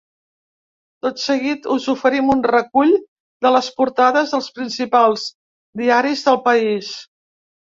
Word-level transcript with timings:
Tot 1.05 1.19
seguit 1.23 1.67
us 1.75 1.85
oferim 1.93 2.31
un 2.35 2.41
recull 2.47 2.95
de 3.47 3.53
les 3.57 3.69
portades 3.83 4.33
dels 4.37 4.49
principals 4.59 5.29
diaris 5.83 6.25
del 6.31 6.43
país. 6.49 6.91